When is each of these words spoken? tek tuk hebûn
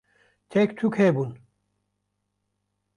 tek 0.51 0.69
tuk 0.77 0.95
hebûn 0.99 1.31